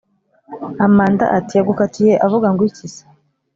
amanda 0.85 1.25
ati"yagukatiye 1.37 2.13
avuga 2.25 2.47
ngwiki 2.53 2.87
se?" 2.93 3.03